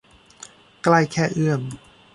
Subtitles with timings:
[0.83, 1.61] ใกล้แค่เอื้อม